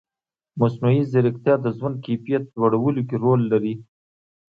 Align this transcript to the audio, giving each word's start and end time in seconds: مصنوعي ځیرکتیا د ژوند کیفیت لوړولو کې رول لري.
مصنوعي 0.59 1.01
ځیرکتیا 1.11 1.55
د 1.61 1.67
ژوند 1.77 1.95
کیفیت 2.05 2.43
لوړولو 2.59 3.01
کې 3.09 3.15
رول 3.23 3.41
لري. 3.51 3.73